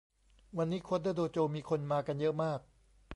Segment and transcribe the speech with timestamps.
[0.57, 2.59] วันนี้โค้ดเดอร์โดโจมีคนมากันเยอะมาก